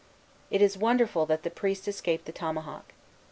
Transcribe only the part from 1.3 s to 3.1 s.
the priests escaped the tomahawk.